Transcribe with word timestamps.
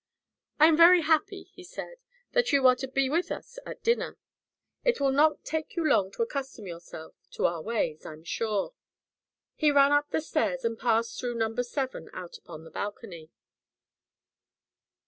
"I 0.59 0.65
am 0.65 0.75
very 0.75 1.01
happy," 1.03 1.51
he 1.53 1.63
added, 1.77 1.99
"that 2.31 2.51
you 2.51 2.65
are 2.65 2.75
to 2.77 2.87
be 2.87 3.07
with 3.07 3.31
us 3.31 3.59
at 3.67 3.83
dinner. 3.83 4.17
It 4.83 4.99
will 4.99 5.11
not 5.11 5.45
take 5.45 5.75
you 5.75 5.87
long 5.87 6.09
to 6.13 6.23
accustom 6.23 6.65
yourself 6.65 7.13
to 7.33 7.45
our 7.45 7.61
ways, 7.61 8.03
I'm 8.03 8.23
sure." 8.23 8.73
He 9.53 9.69
ran 9.69 9.91
up 9.91 10.09
the 10.09 10.19
stairs 10.21 10.65
and 10.65 10.79
passed 10.79 11.19
through 11.19 11.35
number 11.35 11.61
seven 11.61 12.09
out 12.13 12.35
upon 12.39 12.63
the 12.63 12.71
balcony. 12.71 13.29